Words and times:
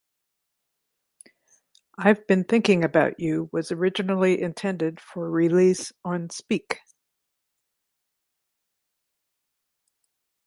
"I've 1.99 2.25
Been 2.25 2.43
Thinking 2.45 2.83
About 2.83 3.19
You" 3.19 3.49
was 3.53 3.71
originally 3.71 4.41
intended 4.41 4.99
for 4.99 5.29
release 5.29 5.93
on 6.03 6.31
"Speak". 6.31 6.79